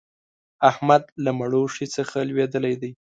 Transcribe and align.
احمد 0.69 1.03
له 1.23 1.31
مړوښې 1.39 1.87
څخه 1.95 2.17
لوېدلی 2.29 2.75
دی. 2.81 2.91